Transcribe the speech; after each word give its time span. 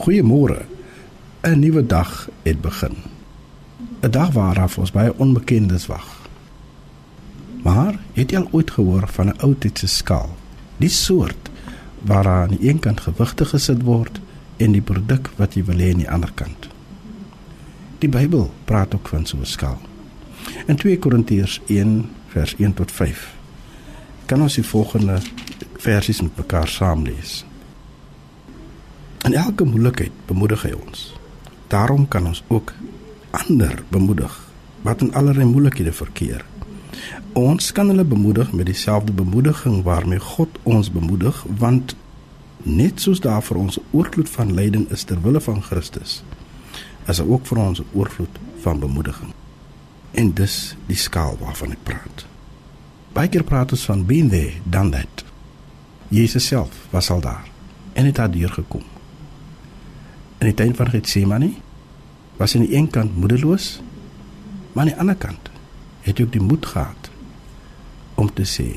Goeiemôre. 0.00 0.64
'n 1.44 1.58
Nuwe 1.58 1.86
dag 1.86 2.28
het 2.42 2.60
begin. 2.60 2.96
'n 4.00 4.10
Dag 4.10 4.32
waaraf 4.32 4.78
ons 4.78 4.90
baie 4.90 5.12
onbekendes 5.16 5.86
wag. 5.86 6.20
Maar 7.62 7.98
het 8.12 8.30
jy 8.30 8.36
al 8.36 8.48
ooit 8.50 8.70
gehoor 8.70 9.08
van 9.08 9.26
'n 9.26 9.40
ou 9.40 9.54
tydse 9.58 9.86
skaal? 9.86 10.36
Die 10.76 10.88
soort 10.88 11.50
waaraan 12.02 12.42
aan 12.42 12.56
die 12.56 12.68
een 12.68 12.78
kant 12.78 13.00
gewigte 13.00 13.44
gesit 13.44 13.82
word 13.82 14.20
en 14.56 14.72
die 14.72 14.80
produk 14.80 15.30
wat 15.36 15.54
jy 15.54 15.64
wil 15.64 15.78
hê 15.78 15.90
aan 15.90 16.02
die 16.04 16.10
ander 16.10 16.32
kant. 16.34 16.68
Die 17.98 18.08
Bybel 18.08 18.52
praat 18.64 18.94
ook 18.94 19.08
van 19.08 19.26
so 19.26 19.36
'n 19.36 19.44
skaal. 19.44 19.80
In 20.66 20.76
2 20.76 20.98
Korintiërs 20.98 21.60
1 21.66 22.08
vers 22.26 22.54
1 22.58 22.74
tot 22.74 22.92
5 22.92 23.34
kan 24.26 24.42
ons 24.42 24.54
die 24.54 24.66
volgende 24.66 25.18
versies 25.76 26.20
met 26.20 26.36
mekaar 26.36 26.68
saam 26.68 27.02
lees. 27.02 27.44
In 29.30 29.36
elke 29.36 29.62
moeilikheid 29.64 30.10
bemoedig 30.26 30.62
hy 30.66 30.72
ons. 30.74 31.02
Daarom 31.70 32.08
kan 32.10 32.24
ons 32.26 32.40
ook 32.48 32.72
ander 33.30 33.76
bemoedig 33.88 34.32
wat 34.82 35.04
in 35.06 35.12
allerlei 35.14 35.46
moeilikhede 35.46 35.92
verkeer. 35.94 36.42
Ons 37.38 37.70
kan 37.72 37.92
hulle 37.92 38.04
bemoedig 38.04 38.50
met 38.52 38.66
dieselfde 38.66 39.14
bemoediging 39.14 39.84
waarmee 39.86 40.18
God 40.18 40.58
ons 40.62 40.90
bemoedig, 40.90 41.44
want 41.62 41.94
net 42.66 42.98
soos 43.06 43.22
daar 43.22 43.46
vir 43.46 43.62
ons 43.62 43.78
oorvloed 43.90 44.34
van 44.34 44.50
lyding 44.54 44.90
is 44.90 45.06
ter 45.06 45.22
wille 45.22 45.40
van 45.46 45.62
Christus, 45.62 46.24
is 47.06 47.22
daar 47.22 47.30
ook 47.30 47.46
vir 47.46 47.64
ons 47.68 47.86
oorvloed 47.92 48.44
van 48.66 48.82
bemoediging. 48.82 49.30
En 50.10 50.34
dis 50.34 50.60
die 50.90 50.98
skaal 50.98 51.38
waarvan 51.38 51.78
ek 51.78 51.86
praat. 51.86 52.26
Baie 53.14 53.30
keer 53.30 53.46
praat 53.46 53.78
ons 53.78 53.86
van 53.94 54.02
being 54.06 54.34
there, 54.34 54.58
done 54.64 54.90
that. 54.90 55.22
Jesus 56.08 56.50
self 56.50 56.88
was 56.90 57.14
al 57.14 57.22
daar 57.22 57.46
en 57.92 58.10
het 58.10 58.18
daar 58.18 58.34
deur 58.34 58.58
gekom 58.58 58.98
in 60.40 60.48
die 60.48 60.56
tuin 60.56 60.74
van 60.76 60.88
Getsemane 60.88 61.52
was 62.40 62.54
aan 62.56 62.64
die 62.64 62.76
een 62.76 62.88
kant 62.90 63.16
moedeloos, 63.16 63.80
maar 64.72 64.84
aan 64.84 64.92
die 64.92 65.00
ander 65.00 65.16
kant 65.20 65.50
het 66.00 66.18
hy 66.18 66.24
ook 66.24 66.32
die 66.32 66.42
moed 66.42 66.66
gehad 66.66 67.10
om 68.16 68.30
te 68.32 68.46
sê 68.48 68.68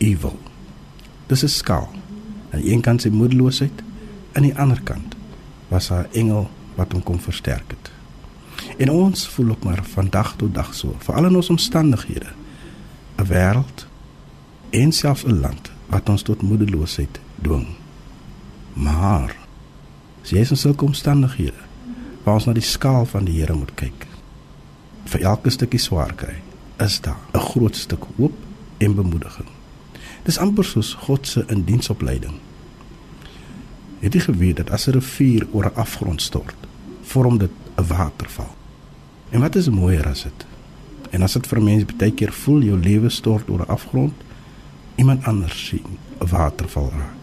evil. 0.00 0.38
Dis 1.28 1.44
'n 1.44 1.48
skaal. 1.48 1.90
Aan 2.52 2.60
die 2.60 2.72
een 2.72 2.80
kant 2.80 3.00
sy 3.00 3.08
moedeloosheid, 3.08 3.82
aan 4.32 4.42
die 4.42 4.56
ander 4.56 4.80
kant 4.82 5.14
was 5.68 5.88
haar 5.88 6.08
engel 6.12 6.50
wat 6.74 6.92
hom 6.92 7.02
kom 7.02 7.20
versterk 7.20 7.70
het. 7.70 7.90
En 8.78 8.90
ons 8.90 9.28
voel 9.28 9.50
ook 9.50 9.64
maar 9.64 9.84
van 9.84 10.08
dag 10.10 10.36
tot 10.36 10.54
dag 10.54 10.74
so, 10.74 10.96
veral 10.98 11.26
in 11.26 11.36
ons 11.36 11.50
omstandighede. 11.50 12.32
'n 13.16 13.26
Wêreld 13.26 13.86
en 14.70 14.92
selfs 14.92 15.24
'n 15.24 15.40
land 15.40 15.70
wat 15.86 16.08
ons 16.08 16.22
tot 16.22 16.42
moedeloosheid 16.42 17.20
dwing. 17.42 17.66
Maar 18.72 19.41
As 20.22 20.30
jy 20.30 20.38
in 20.38 20.56
sulke 20.56 20.84
omstandighede 20.84 21.70
waar 22.22 22.38
ons 22.38 22.46
na 22.46 22.54
die 22.54 22.62
skaal 22.62 23.06
van 23.10 23.24
die 23.26 23.40
Here 23.40 23.54
moet 23.54 23.74
kyk. 23.74 24.06
Vir 25.10 25.24
elke 25.26 25.50
stukkie 25.50 25.80
swaar 25.82 26.14
kry, 26.14 26.36
is 26.78 27.00
daar 27.00 27.18
'n 27.34 27.38
groot 27.38 27.76
stuk 27.76 28.04
hoop 28.16 28.32
en 28.78 28.94
bemoediging. 28.94 29.48
Dis 30.24 30.38
amper 30.38 30.64
soos 30.64 30.94
God 30.94 31.26
se 31.26 31.44
indiensopleiding. 31.48 32.34
Het 34.00 34.14
jy 34.14 34.20
geweet 34.20 34.56
dat 34.56 34.70
as 34.70 34.86
'n 34.86 34.92
rivier 34.92 35.46
oor 35.52 35.64
'n 35.64 35.74
afgrond 35.74 36.22
stort, 36.22 36.54
vorm 37.02 37.38
dit 37.38 37.50
'n 37.76 37.86
waterval? 37.86 38.54
En 39.30 39.40
wat 39.40 39.54
is 39.54 39.68
mooier 39.68 40.06
as 40.08 40.22
dit? 40.22 40.46
En 41.10 41.22
as 41.22 41.32
dit 41.32 41.46
vir 41.46 41.62
mense 41.62 41.86
baie 41.96 42.12
keer 42.12 42.32
voel 42.32 42.62
jou 42.62 42.78
lewe 42.78 43.08
stort 43.08 43.50
oor 43.50 43.60
'n 43.60 43.68
afgrond, 43.68 44.12
iemand 44.94 45.24
anders 45.24 45.66
sien 45.66 45.98
'n 46.20 46.26
waterval 46.26 46.90
raak. 46.90 47.21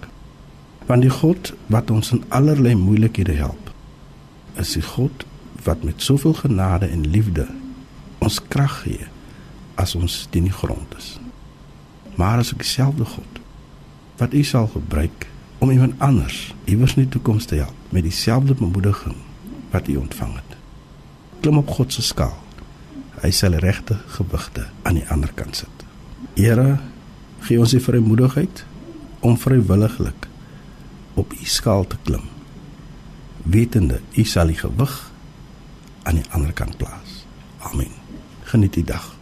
Want 0.90 1.06
die 1.06 1.14
God 1.14 1.54
wat 1.70 1.92
ons 1.94 2.10
in 2.16 2.24
allerlei 2.34 2.74
moeilikhede 2.76 3.36
help, 3.38 3.70
is 4.58 4.72
die 4.74 4.82
God 4.82 5.26
wat 5.64 5.84
met 5.86 6.02
soveel 6.02 6.34
genade 6.34 6.88
en 6.90 7.06
liefde 7.06 7.46
ons 8.26 8.40
krag 8.48 8.82
gee 8.84 9.06
as 9.78 9.94
ons 9.96 10.26
teen 10.34 10.48
die 10.50 10.56
grond 10.56 10.96
is. 10.98 11.12
Maar 12.18 12.42
as 12.42 12.50
ek 12.56 12.64
dieselfde 12.64 13.06
God 13.06 13.38
wat 14.20 14.34
U 14.34 14.42
sal 14.44 14.66
gebruik 14.74 15.28
om 15.64 15.70
iemand 15.72 16.02
anders 16.04 16.56
iewers 16.66 16.98
in 16.98 17.06
die 17.06 17.14
toekoms 17.14 17.46
te 17.48 17.62
help 17.62 17.94
met 17.96 18.08
dieselfde 18.08 18.58
bemoediging 18.58 19.16
wat 19.72 19.88
U 19.88 20.00
ontvang 20.02 20.34
het. 20.36 20.58
Klim 21.40 21.62
op 21.62 21.70
God 21.70 21.94
se 21.94 22.02
skaal. 22.04 22.36
Hy 23.22 23.30
sal 23.36 23.60
regte 23.62 24.00
gewigte 24.18 24.66
aan 24.84 24.98
die 24.98 25.06
ander 25.14 25.32
kant 25.38 25.62
sit. 25.62 25.86
Here, 26.34 26.80
gee 27.46 27.62
ons 27.62 27.78
die 27.78 27.84
vrymoedigheid 27.84 28.66
om 29.22 29.38
vrywilliglik 29.38 30.29
op 31.20 31.34
u 31.34 31.46
skaal 31.46 31.88
te 31.88 31.98
klim 32.04 32.28
wetende 33.44 34.02
u 34.16 34.24
sal 34.24 34.48
die 34.48 34.58
gewig 34.58 35.12
aan 36.04 36.16
die 36.16 36.26
ander 36.32 36.54
kant 36.54 36.78
plaas. 36.78 37.26
Amen. 37.60 37.92
Geniet 38.44 38.74
die 38.74 38.84
dag 38.84 39.19